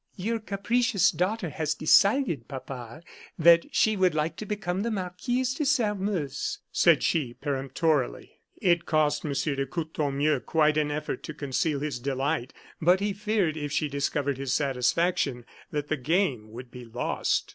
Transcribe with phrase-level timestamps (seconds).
[0.15, 3.03] "Your capricious daughter has decided, papa,
[3.37, 8.39] that she would like to become the Marquise de Sairmeuse," said she, peremptorily.
[8.59, 9.33] It cost M.
[9.33, 12.51] de Courtornieu quite an effort to conceal his delight;
[12.81, 17.47] but he feared if she discovered his satisfaction that the game would be lost.